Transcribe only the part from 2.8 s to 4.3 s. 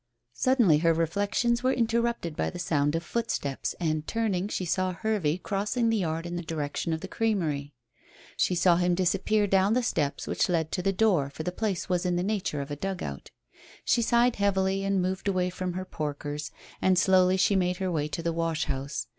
of footsteps, and